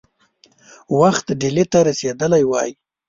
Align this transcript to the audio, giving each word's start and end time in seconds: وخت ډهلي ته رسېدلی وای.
وخت 0.99 1.27
ډهلي 1.39 1.65
ته 1.71 1.79
رسېدلی 1.87 2.43
وای. 2.47 2.71